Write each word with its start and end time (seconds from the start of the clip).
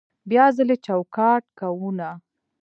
بیا 0.29 0.45
ځلې 0.57 0.75
چوکاټ 0.85 1.43
کوونه 1.59 2.09